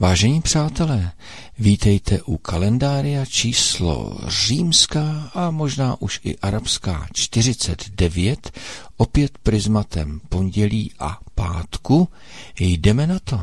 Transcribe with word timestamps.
Vážení 0.00 0.40
přátelé, 0.40 1.12
vítejte 1.58 2.22
u 2.22 2.36
kalendária 2.36 3.24
číslo 3.24 4.18
římská 4.26 5.30
a 5.34 5.50
možná 5.50 5.96
už 6.00 6.20
i 6.24 6.36
arabská 6.38 7.06
49, 7.12 8.58
opět 8.96 9.38
prismatem 9.38 10.20
pondělí 10.28 10.92
a 10.98 11.18
pátku. 11.34 12.08
Jdeme 12.60 13.06
na 13.06 13.18
to. 13.18 13.40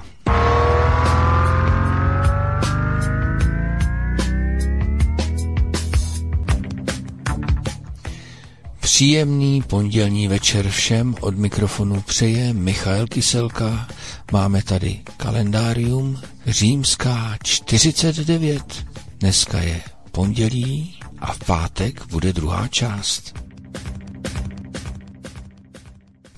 Příjemný 8.93 9.61
pondělní 9.61 10.27
večer 10.27 10.69
všem 10.69 11.15
od 11.21 11.37
mikrofonu 11.37 12.01
přeje 12.01 12.53
Michal 12.53 13.07
Kyselka. 13.07 13.87
Máme 14.31 14.63
tady 14.63 14.99
kalendárium 15.17 16.21
římská 16.47 17.37
49. 17.43 18.85
Dneska 19.19 19.59
je 19.59 19.81
pondělí 20.11 20.99
a 21.19 21.33
v 21.33 21.39
pátek 21.39 22.07
bude 22.07 22.33
druhá 22.33 22.67
část. 22.67 23.33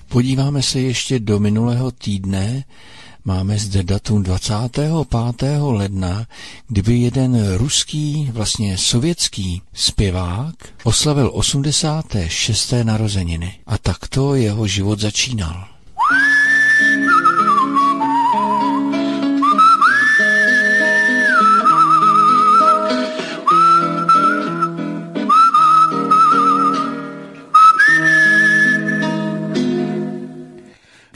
Podíváme 0.08 0.62
se 0.62 0.80
ještě 0.80 1.18
do 1.18 1.40
minulého 1.40 1.90
týdne, 1.90 2.64
Máme 3.26 3.58
zde 3.58 3.82
datum 3.82 4.22
25. 4.22 4.92
ledna, 5.60 6.26
kdyby 6.68 6.96
jeden 6.96 7.54
ruský, 7.56 8.30
vlastně 8.32 8.78
sovětský 8.78 9.62
zpěvák 9.72 10.54
oslavil 10.84 11.30
86. 11.34 12.74
narozeniny. 12.82 13.54
A 13.66 13.78
takto 13.78 14.34
jeho 14.34 14.66
život 14.66 15.00
začínal. 15.00 15.75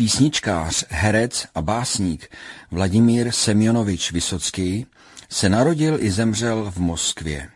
Písničkář, 0.01 0.85
herec 0.89 1.47
a 1.55 1.63
básník 1.63 2.37
Vladimír 2.71 3.33
Semjonovič 3.33 4.13
Vysocký 4.13 4.87
se 5.29 5.49
narodil 5.49 5.97
i 6.01 6.11
zemřel 6.11 6.71
v 6.71 6.79
Moskvě. 6.79 7.49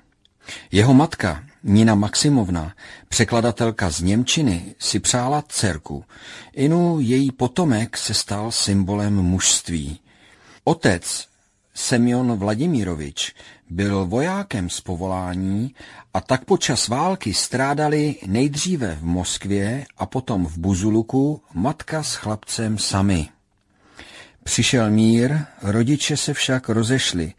Jeho 0.72 0.94
matka, 0.94 1.44
Nina 1.62 1.94
Maximovna, 1.94 2.74
překladatelka 3.08 3.90
z 3.90 4.00
Němčiny, 4.00 4.74
si 4.78 5.00
přála 5.00 5.42
dcerku. 5.48 6.04
Inu 6.52 7.00
její 7.00 7.32
potomek 7.32 7.96
se 7.96 8.14
stal 8.14 8.50
symbolem 8.52 9.14
mužství. 9.14 10.00
Otec, 10.64 11.26
Semyon 11.74 12.36
Vladimírovič, 12.36 13.34
byl 13.70 14.06
vojákem 14.06 14.70
z 14.70 14.80
povolání 14.80 15.74
a 16.14 16.20
tak 16.20 16.44
počas 16.44 16.88
války 16.88 17.34
strádali 17.34 18.14
nejdříve 18.26 18.94
v 18.94 19.04
Moskvě 19.04 19.86
a 19.98 20.06
potom 20.06 20.46
v 20.46 20.58
Buzuluku 20.58 21.42
matka 21.54 22.02
s 22.02 22.14
chlapcem 22.14 22.78
sami. 22.78 23.28
Přišel 24.44 24.90
mír, 24.90 25.38
rodiče 25.62 26.16
se 26.16 26.34
však 26.34 26.68
rozešli. 26.68 27.32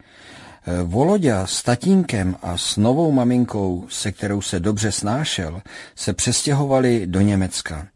Voloďa 0.84 1.46
s 1.46 1.62
tatínkem 1.62 2.36
a 2.42 2.56
s 2.56 2.76
novou 2.76 3.12
maminkou, 3.12 3.86
se 3.88 4.12
kterou 4.12 4.42
se 4.42 4.60
dobře 4.60 4.92
snášel, 4.92 5.62
se 5.94 6.12
přestěhovali 6.12 7.06
do 7.06 7.20
Německa. 7.20 7.88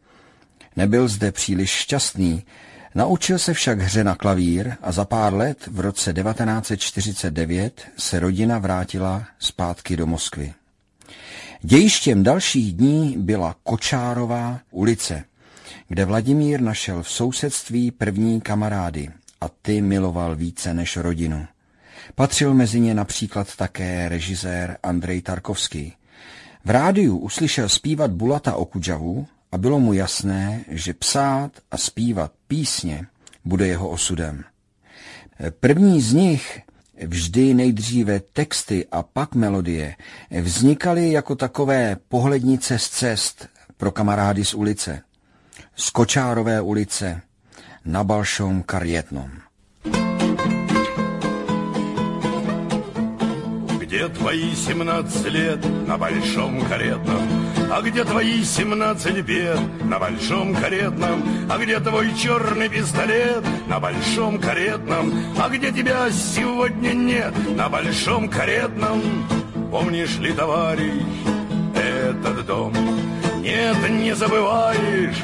Nebyl 0.77 1.09
zde 1.09 1.33
příliš 1.33 1.71
šťastný, 1.71 2.45
Naučil 2.95 3.39
se 3.39 3.55
však 3.55 3.81
hře 3.81 4.05
na 4.05 4.15
klavír 4.15 4.73
a 4.83 4.93
za 4.93 5.05
pár 5.05 5.35
let 5.35 5.67
v 5.67 5.81
roce 5.81 6.13
1949 6.13 7.83
se 7.97 8.21
rodina 8.21 8.59
vrátila 8.59 9.27
zpátky 9.39 9.97
do 9.97 10.07
Moskvy. 10.07 10.55
Dějištěm 11.63 12.23
dalších 12.23 12.73
dní 12.73 13.15
byla 13.19 13.57
Kočárová 13.63 14.61
ulice, 14.71 15.25
kde 15.89 16.05
Vladimír 16.05 16.61
našel 16.61 17.03
v 17.03 17.11
sousedství 17.11 17.91
první 17.91 18.41
kamarády 18.41 19.11
a 19.41 19.49
ty 19.63 19.81
miloval 19.81 20.37
více 20.37 20.75
než 20.75 20.97
rodinu. 20.97 21.47
Patřil 22.15 22.55
mezi 22.55 22.81
ně 22.81 22.95
například 22.95 23.57
také 23.57 24.09
režisér 24.09 24.79
Andrej 24.83 25.23
Tarkovský. 25.23 25.93
V 26.65 26.71
rádiu 26.71 27.19
uslyšel 27.19 27.69
zpívat 27.69 28.11
Bulata 28.11 28.55
Okudžavu 28.55 29.27
a 29.52 29.58
bylo 29.58 29.80
mu 29.80 29.94
jasné, 29.94 30.66
že 30.68 30.94
psát 30.94 31.52
a 31.72 31.78
zpívat 31.78 32.32
písně 32.48 33.08
bude 33.46 33.68
jeho 33.68 33.90
osudem. 33.90 34.44
První 35.60 36.02
z 36.02 36.14
nich, 36.14 36.62
vždy 37.08 37.54
nejdříve 37.54 38.20
texty 38.20 38.88
a 38.92 39.04
pak 39.04 39.36
melodie, 39.36 39.96
vznikaly 40.42 41.12
jako 41.12 41.36
takové 41.36 41.98
pohlednice 42.10 42.80
z 42.80 42.90
cest 42.90 43.48
pro 43.78 43.92
kamarády 43.92 44.46
z 44.46 44.54
ulice. 44.54 45.02
Z 45.76 45.90
Kočárové 45.90 46.62
ulice 46.62 47.22
na 47.86 48.04
Balšom 48.04 48.64
Karjetnom. 48.64 49.32
Где 53.80 54.10
твои 54.10 54.56
семнадцать 54.56 55.32
лет 55.32 55.88
на 55.88 55.98
большом 55.98 56.66
каретном? 56.66 57.59
А 57.73 57.83
где 57.83 58.05
твои 58.05 58.43
семнадцать 58.43 59.25
бед 59.25 59.61
на 59.85 59.99
большом 59.99 60.55
каретном? 60.55 61.23
А 61.49 61.57
где 61.57 61.79
твой 61.79 62.13
черный 62.15 62.69
пистолет 62.69 63.45
на 63.69 63.79
большом 63.79 64.41
каретном? 64.41 65.13
А 65.41 65.49
где 65.49 65.71
тебя 65.71 66.11
сегодня 66.11 66.93
нет 66.93 67.33
на 67.57 67.69
большом 67.69 68.29
каретном? 68.29 69.01
Помнишь 69.71 70.19
ли, 70.19 70.33
товарищ, 70.33 71.05
этот 71.77 72.45
дом? 72.47 72.73
Нет, 73.41 73.77
не 73.89 74.17
забываешь 74.17 75.17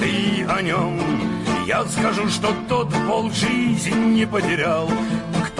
ты 0.00 0.44
о 0.48 0.62
нем. 0.62 0.98
Я 1.66 1.84
скажу, 1.84 2.28
что 2.28 2.54
тот 2.68 2.88
пол 3.06 3.30
жизни 3.30 4.24
потерял, 4.24 4.90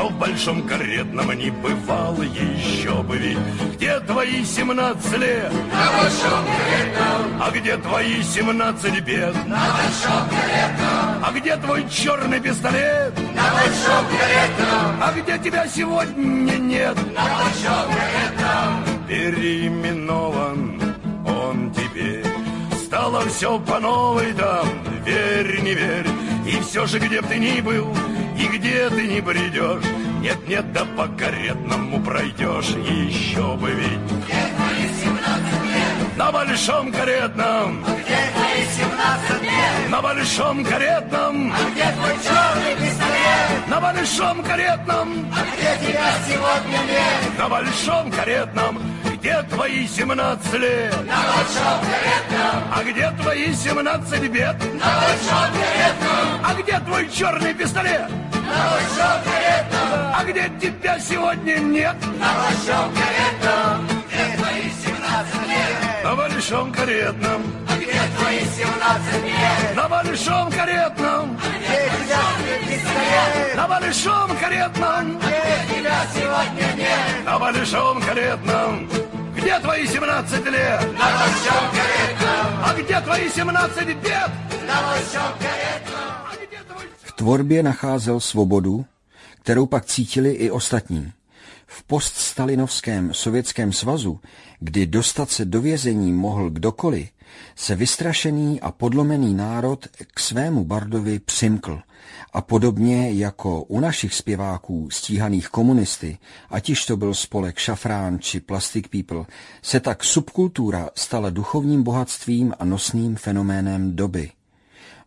кто 0.01 0.09
в 0.09 0.19
большом 0.19 0.67
каретном 0.67 1.31
не 1.33 1.51
бывал 1.51 2.17
еще 2.23 3.03
бы 3.03 3.19
ведь. 3.19 3.37
Где 3.75 4.01
твои 4.01 4.43
семнадцать 4.45 5.19
лет? 5.19 5.53
На 5.53 5.93
большом 5.93 6.45
каретном. 6.47 7.43
А 7.43 7.51
где 7.51 7.77
твои 7.77 8.23
семнадцать 8.23 9.01
бед? 9.05 9.35
На 9.47 9.59
большом 9.59 10.29
каретном. 10.31 11.23
А 11.23 11.33
где 11.35 11.57
твой 11.57 11.87
черный 11.91 12.41
пистолет? 12.41 13.13
На 13.35 13.53
большом 13.53 14.07
каретном. 14.19 15.03
А 15.03 15.13
где 15.13 15.39
тебя 15.39 15.69
сегодня 15.69 16.57
нет? 16.57 16.97
На 17.15 17.25
большом 17.37 17.93
каретном. 17.93 19.07
Переименован 19.07 20.81
он 21.27 21.75
теперь. 21.75 22.25
Стало 22.87 23.29
все 23.29 23.59
по 23.59 23.79
новой 23.79 24.33
там, 24.33 24.67
верь, 25.05 25.61
не 25.61 25.75
верь. 25.75 26.07
И 26.47 26.59
все 26.63 26.87
же, 26.87 26.99
где 26.99 27.21
б 27.21 27.27
ты 27.29 27.39
ни 27.39 27.61
был, 27.61 27.95
и 28.41 28.47
где 28.57 28.89
ты 28.89 29.07
не 29.07 29.21
придешь, 29.21 29.85
нет-нет, 30.21 30.73
да 30.73 30.85
по 30.97 31.07
каретному 31.09 32.01
пройдешь, 32.03 32.69
еще 32.71 33.55
бы 33.57 33.71
ведь. 33.71 34.01
Где 34.25 34.43
твои 34.57 34.89
семнадцать 35.03 35.65
лет? 35.65 36.17
На 36.17 36.33
большом 36.33 36.93
каретном, 36.93 37.85
А 37.87 37.91
где 37.93 38.19
твои 38.35 38.65
семнадцать 38.77 39.43
лет? 39.43 39.91
на 39.91 40.01
большом 40.03 40.65
каретном, 40.65 41.53
А 41.53 41.71
где 41.71 41.93
твой 41.93 42.15
черный 42.25 42.75
пистолет? 42.77 43.69
на 43.69 43.81
большом 43.81 44.43
каретном, 44.43 45.33
А 45.33 45.41
где 45.57 45.87
тебя 45.87 46.13
сегодня 46.29 46.79
нет? 46.87 47.39
на 47.39 47.49
большом 47.49 48.11
каретном, 48.11 48.79
где 49.21 49.43
твои 49.43 49.87
семнадцать 49.87 50.53
лет? 50.55 50.95
На 51.07 51.17
большом 51.23 51.81
каретном. 51.85 52.63
А 52.75 52.83
где 52.85 53.11
твои 53.23 53.55
семнадцать 53.55 54.29
бед? 54.31 54.57
На 54.75 55.01
большом 55.01 55.53
каретном. 55.53 56.45
А 56.45 56.55
где 56.63 56.79
твой 56.81 57.11
черный 57.11 57.55
пистолет? 57.55 58.09
На 58.33 58.71
большом 58.71 59.23
каретном. 59.25 60.15
А 60.17 60.25
где 60.25 60.51
тебя 60.61 60.99
сегодня 60.99 61.57
нет? 61.57 61.97
На 62.19 62.33
большом 62.35 62.93
каретном. 62.95 63.89
Где 64.09 64.37
твои 64.37 64.71
семнадцать 64.83 65.49
лет? 65.49 66.05
На 66.05 66.17
большом 66.17 66.73
каретном, 66.73 67.43
А 67.69 67.77
где 67.77 68.01
твои 68.19 68.41
семнадцать 68.41 69.25
лет? 69.25 69.77
на 69.77 69.89
большом 69.89 70.51
каретном, 70.53 71.37
Где 71.37 71.91
тебя 72.07 72.67
пистолет? 72.67 73.57
на 73.57 73.69
большом 73.69 74.37
каретном, 74.39 75.19
Где 75.19 75.75
тебя 75.79 76.01
сегодня 76.15 76.77
нет? 76.77 77.25
на 77.27 77.39
большом 77.39 78.01
каретном. 78.03 78.89
Где 79.40 79.60
твои 79.60 79.88
семнадцать 79.88 80.46
лет? 80.46 80.82
На 80.98 81.08
большом 81.20 81.66
каретном. 81.72 82.64
А 82.64 82.74
где 82.74 83.02
твои 83.02 83.30
семнадцать 83.30 83.88
бед? 83.88 84.32
На 84.68 84.82
большом 84.82 85.32
каретном. 85.40 86.10
А 86.26 86.34
где 86.36 86.64
твой... 86.68 86.86
V 87.04 87.12
tvorbě 87.12 87.64
nacházel 87.64 88.20
svobodu, 88.20 88.86
kterou 89.42 89.66
pak 89.66 89.86
cítili 89.86 90.32
i 90.32 90.52
ostatní. 90.52 91.12
V 91.68 91.84
poststalinovském 91.84 93.14
sovětském 93.14 93.74
svazu, 93.74 94.20
kdy 94.60 94.86
dostat 94.86 95.30
se 95.32 95.46
do 95.46 95.62
vězení 95.62 96.14
mohl 96.14 96.50
kdokoliv, 96.50 97.10
se 97.57 97.75
vystrašený 97.75 98.61
a 98.61 98.73
podlomený 98.73 99.35
národ 99.35 99.87
k 100.15 100.21
svému 100.21 100.65
bardovi 100.65 101.19
přimkl 101.19 101.81
a 102.33 102.41
podobně 102.41 103.13
jako 103.13 103.63
u 103.63 103.81
našich 103.81 104.15
zpěváků 104.15 104.91
stíhaných 104.91 105.49
komunisty, 105.49 106.19
ať 106.51 106.69
již 106.69 106.87
to 106.87 106.97
byl 106.97 107.15
spolek 107.15 107.59
Šafrán 107.59 108.19
či 108.19 108.41
Plastic 108.41 108.87
People, 108.89 109.25
se 109.63 109.81
tak 109.81 110.05
subkultura 110.05 110.91
stala 110.95 111.31
duchovním 111.31 111.83
bohatstvím 111.83 112.55
a 112.59 112.65
nosným 112.65 113.17
fenoménem 113.17 113.97
doby. 113.97 114.31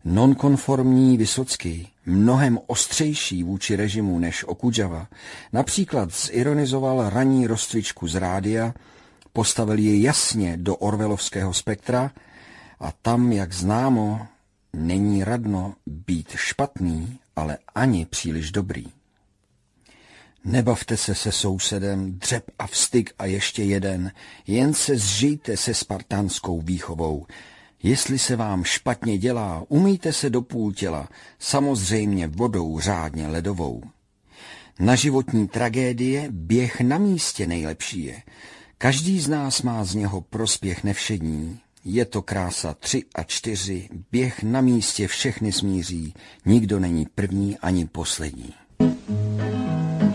Nonkonformní 0.04 1.16
Vysocký, 1.16 1.88
mnohem 2.06 2.58
ostřejší 2.66 3.42
vůči 3.42 3.76
režimu 3.76 4.18
než 4.18 4.44
Okudžava, 4.44 5.06
například 5.52 6.12
zironizoval 6.12 7.10
ranní 7.10 7.46
rozcvičku 7.46 8.08
z 8.08 8.14
rádia, 8.14 8.74
postavil 9.34 9.78
ji 9.78 10.02
jasně 10.02 10.56
do 10.56 10.76
orvelovského 10.76 11.54
spektra 11.54 12.10
a 12.80 12.92
tam, 13.02 13.32
jak 13.32 13.52
známo, 13.52 14.26
není 14.72 15.24
radno 15.24 15.74
být 15.86 16.28
špatný, 16.36 17.18
ale 17.36 17.58
ani 17.74 18.06
příliš 18.06 18.52
dobrý. 18.52 18.84
Nebavte 20.44 20.96
se 20.96 21.14
se 21.14 21.32
sousedem, 21.32 22.18
dřep 22.18 22.50
a 22.58 22.66
vstyk 22.66 23.14
a 23.18 23.26
ještě 23.26 23.62
jeden, 23.62 24.12
jen 24.46 24.74
se 24.74 24.96
zžijte 24.96 25.56
se 25.56 25.74
spartánskou 25.74 26.60
výchovou. 26.60 27.26
Jestli 27.82 28.18
se 28.18 28.36
vám 28.36 28.64
špatně 28.64 29.18
dělá, 29.18 29.64
umýjte 29.68 30.12
se 30.12 30.30
do 30.30 30.42
půl 30.42 30.72
těla, 30.72 31.08
samozřejmě 31.38 32.28
vodou 32.28 32.80
řádně 32.80 33.28
ledovou. 33.28 33.82
Na 34.78 34.94
životní 34.94 35.48
tragédie 35.48 36.28
běh 36.30 36.80
na 36.80 36.98
místě 36.98 37.46
nejlepší 37.46 38.04
je. 38.04 38.22
Každý 38.83 39.19
z 39.19 39.27
nás 39.27 39.61
má 39.61 39.83
z 39.83 39.95
něho 39.95 40.21
prospěch 40.21 40.83
nevšední. 40.83 41.59
Je 41.85 42.05
to 42.05 42.21
krása 42.21 42.75
tři 42.79 43.03
a 43.15 43.23
čtyři, 43.23 43.89
běh 44.11 44.43
na 44.43 44.61
místě 44.61 45.07
všechny 45.07 45.51
smíří, 45.51 46.13
nikdo 46.45 46.79
není 46.79 47.07
první 47.15 47.57
ani 47.57 47.85
poslední. 47.85 48.53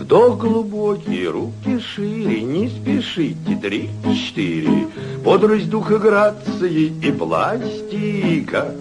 Вдох 0.01 0.41
глубокий, 0.41 1.27
руки 1.27 1.81
шире, 1.81 2.43
не 2.43 2.69
спешите, 2.69 3.57
три-четыре. 3.57 4.87
Бодрость 5.23 5.71
духа 5.71 5.99
грации 5.99 6.93
и 7.03 7.13
пластика, 7.13 8.75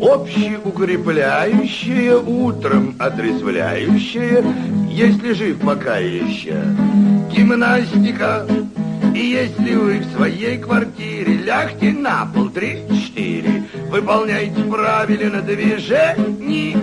Общеукрепляющая, 0.00 2.16
утром 2.16 2.94
отрезвляющая, 2.98 4.44
Если 4.88 5.32
жив 5.32 5.60
пока 5.60 5.98
еще, 5.98 6.62
гимнастика. 7.30 8.46
И 9.13 9.19
если 9.19 9.75
вы 9.75 9.99
в 9.99 10.11
своей 10.11 10.57
квартире 10.57 11.37
лягте 11.37 11.91
на 11.91 12.25
пол 12.25 12.49
три-четыре, 12.49 13.65
выполняйте 13.91 14.63
правильно 14.63 15.39
движения, 15.41 16.73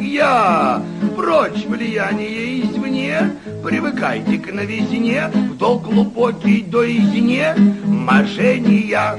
прочь 1.16 1.64
влияние 1.66 2.62
извне, 2.62 3.32
привыкайте 3.64 4.38
к 4.38 4.52
новизне, 4.52 5.28
вдох 5.34 5.82
глубокий 5.82 6.62
до 6.62 6.88
изне, 6.88 7.56
мошенния. 7.84 9.16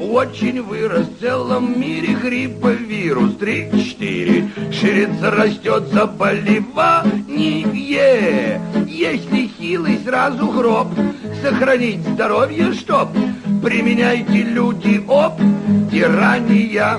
Очень 0.00 0.62
вырос 0.62 1.08
в 1.08 1.20
целом 1.20 1.78
мире 1.78 2.14
грипповирус 2.14 3.34
3-4 3.34 4.72
Ширится, 4.72 5.30
растет 5.30 5.88
заболевание 5.92 8.60
Если 8.88 9.50
хилый, 9.56 10.00
сразу 10.04 10.48
гроб 10.48 10.88
Сохранить 11.42 12.06
здоровье, 12.06 12.72
чтоб 12.72 13.10
Применяйте 13.62 14.42
люди 14.42 15.04
об 15.06 15.38
тирания 15.90 16.98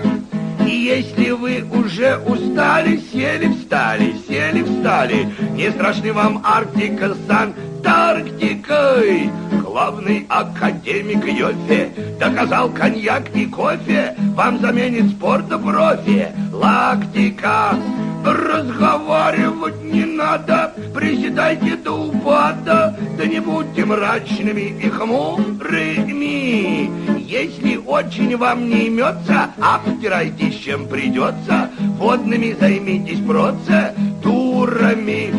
и 0.63 0.69
если 0.69 1.31
вы 1.31 1.65
уже 1.73 2.17
устали, 2.17 3.01
сели, 3.11 3.51
встали, 3.51 4.15
сели, 4.27 4.61
встали, 4.61 5.27
не 5.53 5.71
страшны 5.71 6.13
вам 6.13 6.39
Арктика 6.45 7.15
с 7.15 7.29
Антарктикой. 7.29 9.31
Главный 9.63 10.27
академик 10.29 11.25
Йофе 11.25 11.89
доказал 12.19 12.69
коньяк 12.69 13.35
и 13.35 13.47
кофе 13.47 14.15
вам 14.35 14.59
заменит 14.59 15.09
спорта 15.09 15.57
профи. 15.57 16.27
Лактика. 16.53 17.75
Разговаривать 18.23 19.83
не 19.83 20.05
надо, 20.05 20.73
приседайте 20.93 21.75
до 21.75 21.91
упада, 21.91 22.95
да 23.17 23.25
не 23.25 23.39
будьте 23.39 23.83
мрачными 23.83 24.79
и 24.79 24.89
хмурыми. 24.89 26.91
Если 27.19 27.77
очень 27.77 28.37
вам 28.37 28.69
не 28.69 28.87
имется, 28.87 29.49
обтирайтесь 29.59 30.57
чем 30.57 30.87
придется, 30.87 31.71
водными 31.97 32.55
займитесь 32.59 33.25
процедурами. 33.25 35.33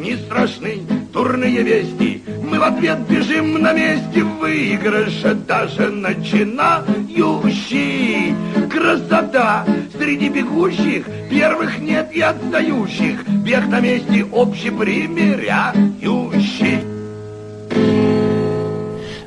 Не 0.00 0.16
страшны 0.16 0.80
дурные 1.12 1.62
вести, 1.62 2.22
мы 2.48 2.58
в 2.58 2.62
ответ 2.62 3.00
бежим 3.08 3.60
на 3.60 3.72
месте 3.72 4.22
выигрыша, 4.22 5.34
даже 5.34 5.90
начинающий. 5.90 8.34
Красота 8.75 9.65
среди 9.97 10.29
бегущих, 10.29 11.07
первых 11.29 11.79
нет 11.79 12.11
и 12.11 12.21
отстающих, 12.21 13.27
бег 13.27 13.67
на 13.67 13.79
месте 13.79 14.25
общепримиряющий. 14.31 16.79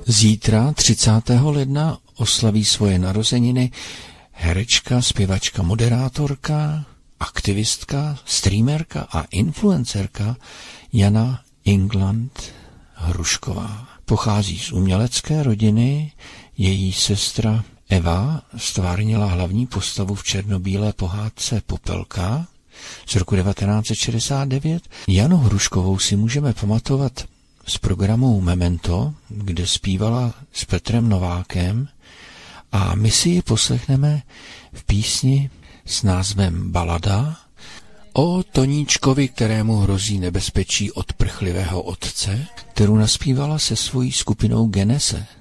Zítra, 0.06 0.72
30. 0.72 1.28
ledna, 1.44 1.98
oslaví 2.16 2.64
svoje 2.64 2.98
narozeniny 2.98 3.70
herečka, 4.32 5.02
zpěvačka, 5.02 5.62
moderátorka, 5.62 6.84
aktivistka, 7.20 8.18
streamerka 8.24 9.06
a 9.12 9.24
influencerka 9.30 10.36
Jana 10.92 11.40
England 11.64 12.52
Hrušková. 12.94 13.88
Pochází 14.04 14.58
z 14.58 14.72
umělecké 14.72 15.42
rodiny, 15.42 16.12
její 16.58 16.92
sestra 16.92 17.64
Eva 17.89 18.41
stvárnila 18.57 19.25
hlavní 19.25 19.67
postavu 19.67 20.15
v 20.15 20.23
černobílé 20.23 20.93
pohádce 20.93 21.61
Popelka 21.65 22.47
z 23.05 23.15
roku 23.15 23.35
1969. 23.35 24.83
Janu 25.07 25.37
Hruškovou 25.37 25.99
si 25.99 26.15
můžeme 26.15 26.53
pamatovat 26.53 27.25
z 27.67 27.77
programu 27.77 28.41
Memento, 28.41 29.13
kde 29.29 29.67
zpívala 29.67 30.33
s 30.53 30.65
Petrem 30.65 31.09
Novákem 31.09 31.87
a 32.71 32.95
my 32.95 33.11
si 33.11 33.29
ji 33.29 33.41
poslechneme 33.41 34.21
v 34.73 34.83
písni 34.83 35.49
s 35.85 36.03
názvem 36.03 36.71
Balada 36.71 37.37
o 38.13 38.43
Toníčkovi, 38.43 39.27
kterému 39.27 39.77
hrozí 39.77 40.19
nebezpečí 40.19 40.91
od 40.91 41.13
prchlivého 41.13 41.81
otce, 41.81 42.45
kterou 42.73 42.95
naspívala 42.95 43.59
se 43.59 43.75
svojí 43.75 44.11
skupinou 44.11 44.67
Genese. 44.67 45.38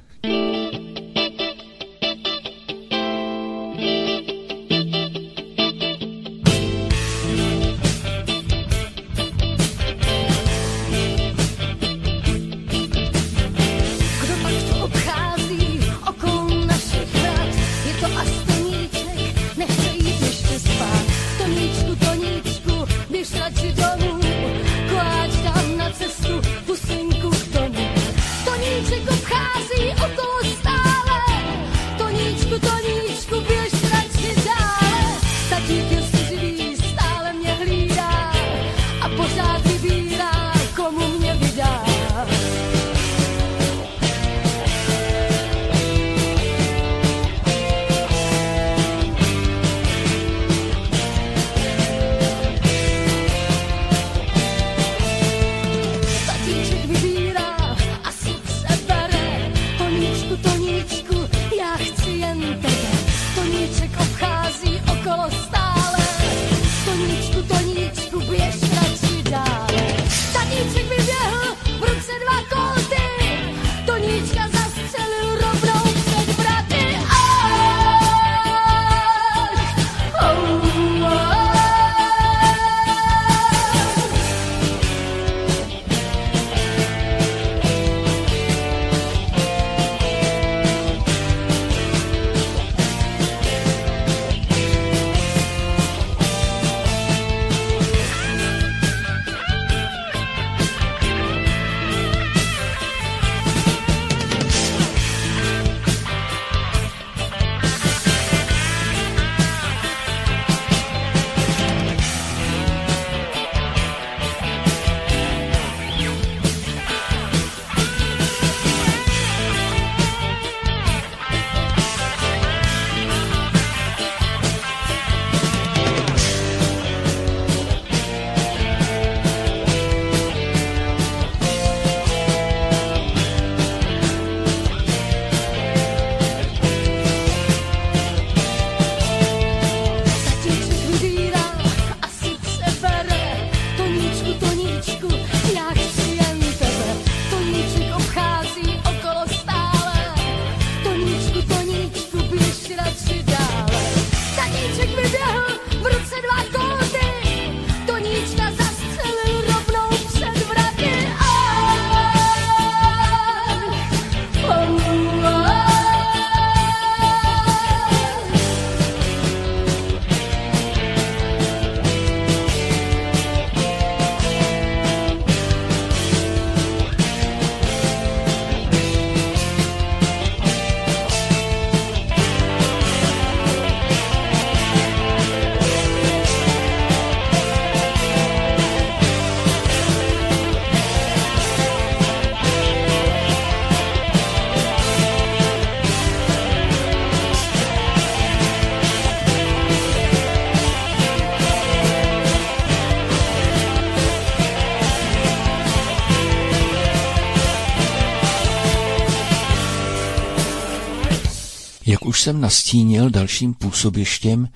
Jsem 212.28 212.40
nastínil, 212.40 213.11
dalším 213.11 213.54
působištěm 213.54 214.49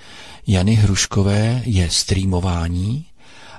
Jany 0.47 0.73
Hruškové 0.73 1.63
je 1.65 1.91
streamování 1.91 3.07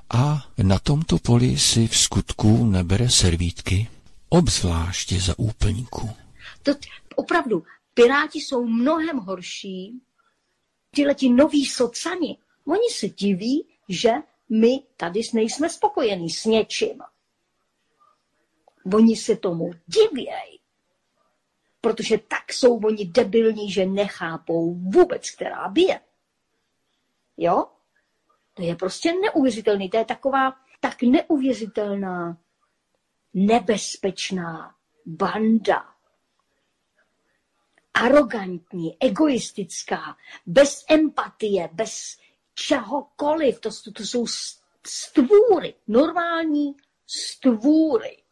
a 0.10 0.46
na 0.64 0.80
tomto 0.80 1.18
poli 1.18 1.58
si 1.58 1.88
v 1.88 1.98
skutku 1.98 2.66
nebere 2.66 3.10
servítky, 3.10 3.88
obzvláště 4.30 5.20
za 5.20 5.40
úplníku. 5.40 6.10
To 6.64 6.72
opravdu, 7.16 7.64
Piráti 7.94 8.40
jsou 8.40 8.66
mnohem 8.66 9.18
horší. 9.18 10.02
Tyhle 10.96 11.16
ti 11.16 11.30
noví 11.30 11.66
socani, 11.66 12.38
oni 12.66 12.90
se 12.92 13.10
diví, 13.10 13.68
že 13.90 14.12
my 14.50 14.84
tady 14.98 15.22
nejsme 15.34 15.70
spokojení 15.70 16.30
s 16.30 16.46
něčím. 16.46 17.02
Oni 18.94 19.16
se 19.16 19.36
tomu 19.36 19.72
divějí, 19.88 20.53
protože 21.84 22.18
tak 22.18 22.54
jsou 22.54 22.78
oni 22.78 23.06
debilní, 23.06 23.72
že 23.72 23.86
nechápou 23.86 24.74
vůbec, 24.74 25.32
která 25.32 25.68
bije. 25.68 26.00
Jo? 27.38 27.66
To 28.54 28.64
je 28.64 28.76
prostě 28.76 29.14
neuvěřitelný. 29.14 29.90
To 29.90 29.98
je 29.98 30.06
taková 30.06 30.54
tak 30.80 31.02
neuvěřitelná, 31.02 32.38
nebezpečná 33.34 34.76
banda. 35.06 35.86
Arrogantní, 37.94 38.98
egoistická, 39.00 40.18
bez 40.46 40.86
empatie, 40.90 41.70
bez 41.74 42.18
čehokoliv. 42.54 43.60
To, 43.60 43.70
to, 43.84 43.92
to 43.92 44.04
jsou 44.04 44.26
stvůry, 44.88 45.76
normální 45.88 46.76
stvůry. 47.08 48.23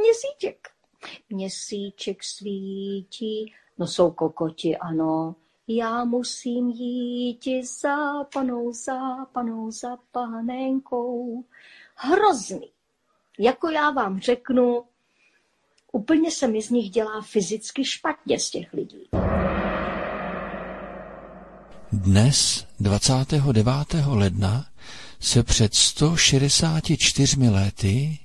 Měsíček. 0.00 0.68
Měsíček 1.30 2.24
svítí, 2.24 3.52
no 3.78 3.86
jsou 3.86 4.10
kokoti, 4.10 4.76
ano, 4.76 5.34
já 5.68 6.04
musím 6.04 6.68
jít 6.68 7.48
za 7.82 8.24
panou, 8.24 8.72
za 8.72 9.24
panou, 9.32 9.70
za 9.70 9.96
panenkou. 10.12 11.44
Hrozný. 11.94 12.70
Jako 13.38 13.68
já 13.70 13.90
vám 13.90 14.20
řeknu, 14.20 14.84
úplně 15.92 16.30
se 16.30 16.48
mi 16.48 16.62
z 16.62 16.70
nich 16.70 16.90
dělá 16.90 17.20
fyzicky 17.20 17.84
špatně 17.84 18.38
z 18.38 18.50
těch 18.50 18.72
lidí. 18.72 19.08
Dnes, 21.92 22.66
29. 22.80 23.64
ledna, 24.06 24.66
se 25.20 25.42
před 25.42 25.74
164 25.74 27.48
lety 27.48 28.18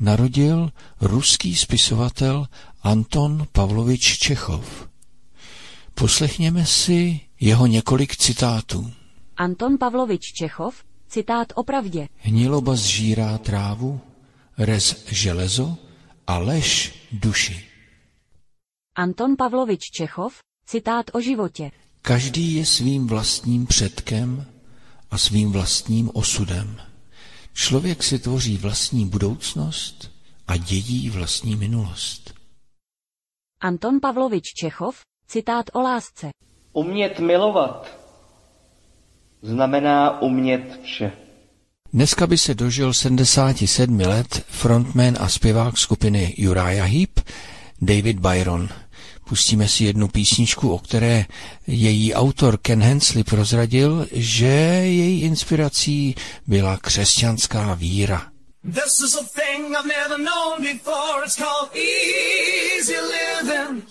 narodil 0.00 0.70
ruský 1.00 1.56
spisovatel 1.56 2.46
Anton 2.82 3.46
Pavlovič 3.52 4.18
Čechov. 4.18 4.88
Poslechněme 5.94 6.66
si 6.66 7.20
jeho 7.40 7.66
několik 7.66 8.16
citátů. 8.16 8.92
Anton 9.36 9.78
Pavlovič 9.78 10.32
Čechov, 10.32 10.74
citát 11.08 11.52
o 11.54 11.62
pravdě. 11.62 12.08
Hniloba 12.16 12.76
zžírá 12.76 13.38
trávu, 13.38 14.00
rez 14.58 15.04
železo 15.08 15.76
a 16.26 16.38
lež 16.38 16.94
duši. 17.12 17.64
Anton 18.94 19.36
Pavlovič 19.36 19.90
Čechov, 19.90 20.32
citát 20.66 21.06
o 21.12 21.20
životě. 21.20 21.70
Každý 22.02 22.54
je 22.54 22.66
svým 22.66 23.06
vlastním 23.06 23.66
předkem 23.66 24.46
a 25.10 25.18
svým 25.18 25.52
vlastním 25.52 26.10
osudem. 26.14 26.89
Člověk 27.54 28.02
si 28.02 28.18
tvoří 28.18 28.56
vlastní 28.56 29.06
budoucnost 29.06 30.10
a 30.48 30.56
dědí 30.56 31.10
vlastní 31.10 31.56
minulost. 31.56 32.34
Anton 33.60 34.00
Pavlovič 34.00 34.44
Čechov, 34.44 35.00
citát 35.26 35.66
o 35.72 35.80
lásce. 35.80 36.28
Umět 36.72 37.18
milovat 37.18 38.00
znamená 39.42 40.22
umět 40.22 40.80
vše. 40.82 41.12
Dneska 41.92 42.26
by 42.26 42.38
se 42.38 42.54
dožil 42.54 42.94
77 42.94 44.00
let 44.00 44.44
frontman 44.48 45.16
a 45.20 45.28
zpěvák 45.28 45.78
skupiny 45.78 46.34
Uriah 46.48 46.90
Heep, 46.90 47.20
David 47.82 48.18
Byron. 48.18 48.68
Pustíme 49.30 49.68
si 49.68 49.84
jednu 49.84 50.08
písničku, 50.08 50.74
o 50.74 50.78
které 50.78 51.24
její 51.66 52.14
autor 52.14 52.58
Ken 52.58 52.82
Hensley 52.82 53.24
prozradil, 53.24 54.06
že 54.12 54.46
její 54.82 55.22
inspirací 55.22 56.14
byla 56.46 56.76
křesťanská 56.76 57.74
víra. 57.74 58.26
This 58.74 59.00
is 59.04 59.14
a 59.14 59.22
thing 59.22 59.76
I've 59.76 59.88
never 59.88 60.18
known 60.18 60.62
before. 60.62 61.24
It's 61.24 61.36
called 61.36 61.70
easy 61.74 62.96
living. 63.00 63.84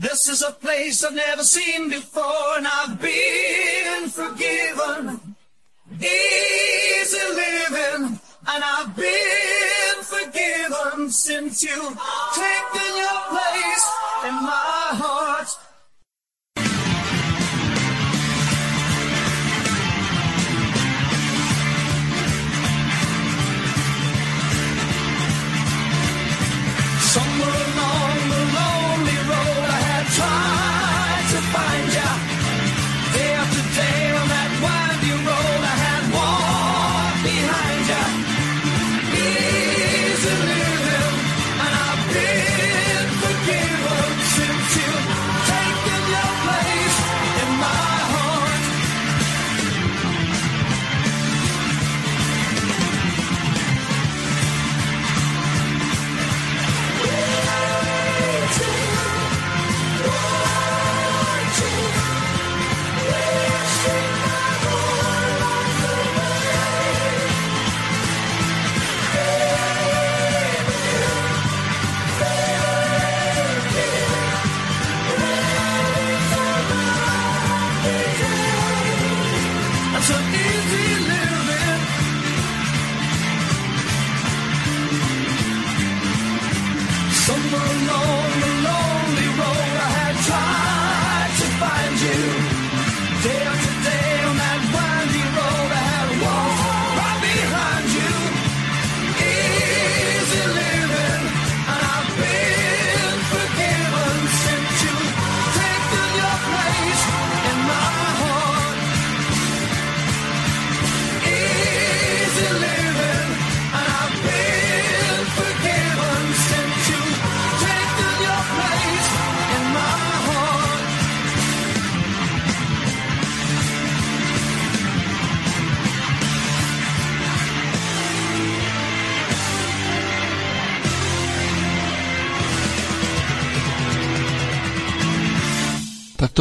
This 0.00 0.28
is 0.32 0.42
a 0.42 0.52
place 0.52 1.06
I've 1.06 1.16
never 1.16 1.44
seen 1.44 1.90
before, 1.90 2.58
and 2.58 2.66
I've 2.66 2.98
been 3.00 4.10
forgiven. 4.10 5.20
Easy 6.00 7.26
living, 7.34 8.20
and 8.46 8.64
I've 8.64 8.96
been 8.96 9.71
forgiven 10.42 11.10
since 11.10 11.62
you've 11.62 11.98
taken 12.34 12.96
your 12.96 13.20
place 13.30 13.86
in 14.26 14.34
my 14.34 14.88
heart. 14.98 15.71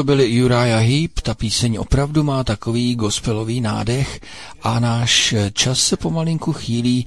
To 0.01 0.05
byli 0.05 0.43
Uriah 0.43 0.83
Heep, 0.83 1.19
ta 1.21 1.33
píseň 1.33 1.77
opravdu 1.79 2.23
má 2.23 2.43
takový 2.43 2.95
gospelový 2.95 3.61
nádech 3.61 4.21
a 4.63 4.79
náš 4.79 5.35
čas 5.53 5.79
se 5.79 5.97
pomalinku 5.97 6.53
chýlí 6.53 7.05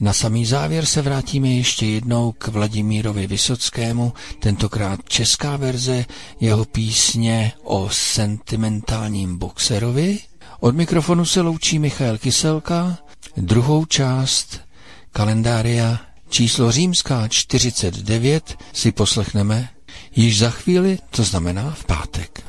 Na 0.00 0.12
samý 0.12 0.46
závěr 0.46 0.86
se 0.86 1.02
vrátíme 1.02 1.48
ještě 1.48 1.86
jednou 1.86 2.32
k 2.32 2.48
Vladimírovi 2.48 3.26
Vysockému, 3.26 4.12
tentokrát 4.38 5.00
česká 5.08 5.56
verze 5.56 6.04
jeho 6.40 6.64
písně 6.64 7.52
o 7.64 7.88
sentimentálním 7.92 9.38
boxerovi. 9.38 10.18
Od 10.60 10.74
mikrofonu 10.76 11.24
se 11.24 11.40
loučí 11.40 11.78
Michal 11.78 12.18
Kyselka, 12.18 12.98
druhou 13.36 13.84
část 13.84 14.60
kalendária 15.10 16.00
číslo 16.28 16.72
římská 16.72 17.28
49 17.28 18.56
si 18.72 18.92
poslechneme 18.92 19.68
již 20.16 20.38
za 20.38 20.50
chvíli, 20.50 20.98
to 21.10 21.22
znamená 21.22 21.70
v 21.70 21.84
pátek. 21.84 22.42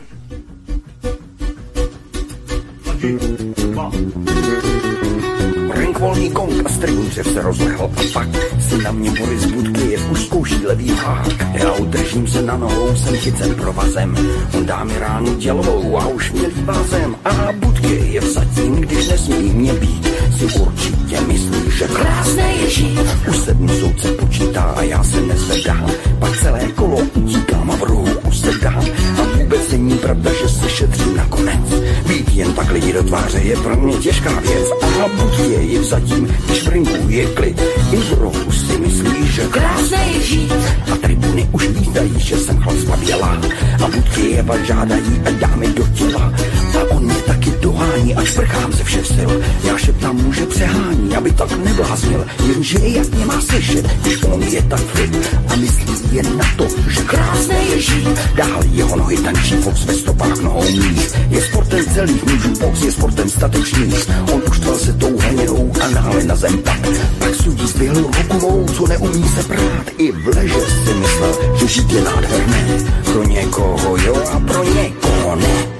volný 6.03 6.31
kong 6.31 6.65
a 6.65 6.69
strýnířev 6.69 7.27
se 7.27 7.41
rozlehl 7.41 7.83
a 7.83 7.87
pak 8.13 8.27
si 8.59 8.77
na 8.77 8.91
mě 8.91 9.11
Boris 9.11 9.45
Budkějev 9.45 10.11
už 10.11 10.25
zkouší 10.25 10.65
levý 10.65 10.89
hák. 10.89 11.27
Já 11.53 11.71
udržím 11.73 12.27
se 12.27 12.41
na 12.41 12.57
nohou, 12.57 12.95
jsem 12.95 13.15
chycen 13.15 13.55
provazem. 13.55 14.15
On 14.53 14.65
dá 14.65 14.83
mi 14.83 14.99
ránu 14.99 15.35
dělovou 15.35 15.97
a 15.97 16.07
už 16.07 16.31
mě 16.31 16.47
líbá 16.47 16.83
zem. 16.83 17.15
A 17.25 17.51
Budkějev 17.51 18.23
zatím, 18.23 18.75
když 18.75 19.07
nesmí 19.07 19.49
mě 19.53 19.73
být, 19.73 20.07
si 20.37 20.59
určitě 20.59 21.21
myslí, 21.21 21.62
že 21.77 21.87
krásné 21.87 22.53
je 22.61 22.69
žít. 22.69 22.99
Už 23.29 23.37
sedm 23.37 23.69
soudce 23.69 24.07
počítá 24.11 24.61
a 24.61 24.81
já 24.81 25.03
se 25.03 25.21
nezvedám. 25.21 25.91
Pak 26.19 26.37
celé 26.37 26.59
kolo 26.75 26.97
utíkám 26.97 27.71
a 27.71 27.75
v 27.75 27.83
rohu 27.83 28.07
usedám. 28.27 28.85
A 29.21 29.37
vůbec 29.37 29.71
není 29.71 29.97
pravda, 29.97 30.31
že 30.41 30.49
se 30.49 30.69
šetřím 30.69 31.17
nakonec. 31.17 31.73
Být 32.07 32.29
jen 32.33 32.53
tak 32.53 32.71
lidi 32.71 32.93
do 32.93 33.03
tváře 33.03 33.37
je 33.37 33.55
pro 33.57 33.75
mě 33.75 33.97
těžká 33.97 34.39
věc. 34.39 34.67
A 34.81 35.07
Budkějev 35.07 35.83
zatím, 35.83 36.35
když 36.45 36.63
v 36.63 36.67
ringu 36.67 37.09
je 37.09 37.25
klid. 37.25 37.61
I 37.91 37.95
v 37.95 38.13
rohu 38.19 38.51
si 38.51 38.77
myslí, 38.77 39.27
že 39.27 39.47
krásné 39.47 40.07
je 40.13 40.21
žít. 40.21 40.53
A 40.93 40.95
tribuny 40.95 41.49
už 41.51 41.67
vítají, 41.67 42.13
že 42.17 42.37
jsem 42.37 42.57
chlap 42.57 42.75
zbaběla. 42.75 43.41
A 43.83 43.87
Budkejeva 43.87 44.57
žádají 44.63 45.21
a 45.25 45.29
dámy 45.29 45.67
do 45.67 45.87
těla. 45.87 46.33
A 46.79 46.95
on 46.95 47.03
mě 47.03 47.22
dohání, 48.03 48.15
až 48.15 48.31
prchám 48.31 48.73
ze 48.73 48.83
všech 48.83 49.07
sil. 49.15 49.31
Já 49.63 49.77
šeptám 49.77 50.15
mu, 50.15 50.33
že 50.33 50.45
přehání, 50.45 51.15
aby 51.15 51.31
tak 51.31 51.57
nebláznil. 51.63 52.25
Jenže 52.47 52.79
jak 52.79 53.09
mě 53.09 53.25
má 53.25 53.41
slyšet, 53.41 53.85
když 54.01 54.23
on 54.23 54.43
je 54.43 54.61
tak 54.61 54.79
fit. 54.79 55.39
A 55.47 55.55
myslí 55.55 55.93
jen 56.11 56.37
na 56.37 56.45
to, 56.57 56.67
že 56.89 57.01
krásné 57.01 57.63
je 57.63 57.81
žít. 57.81 58.07
Dál 58.35 58.59
jeho 58.71 58.95
nohy 58.95 59.17
tančí 59.17 59.55
fox 59.55 59.85
ve 59.85 59.93
stopách 59.93 60.39
nohou 60.39 60.63
mých. 60.63 61.11
Je 61.29 61.41
sportem 61.41 61.85
celých 61.93 62.23
mužů, 62.25 62.53
box 62.59 62.81
je 62.81 62.91
sportem 62.91 63.29
statečných. 63.29 64.09
On 64.33 64.41
už 64.49 64.59
se 64.77 64.93
tou 64.93 65.17
hnědou 65.17 65.71
a 65.83 65.87
nále 65.89 66.23
na 66.23 66.35
zem 66.35 66.57
pak. 66.57 66.79
Pak 67.19 67.35
sudí 67.35 67.67
s 67.67 67.75
rukovou, 67.79 68.65
co 68.77 68.87
neumí 68.87 69.23
se 69.29 69.43
prát. 69.43 69.87
I 69.97 70.11
v 70.11 70.27
leže 70.35 70.61
si 70.85 70.93
myslel, 70.93 71.33
že 71.59 71.67
žít 71.67 71.91
je 71.91 72.01
nádherné. 72.01 72.77
Pro 73.03 73.23
někoho 73.23 73.97
jo 73.97 74.23
a 74.33 74.39
pro 74.39 74.63
někoho 74.63 75.35
ne. 75.35 75.72